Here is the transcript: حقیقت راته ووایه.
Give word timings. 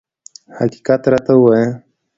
حقیقت 0.57 1.01
راته 1.11 1.33
ووایه. 1.37 1.69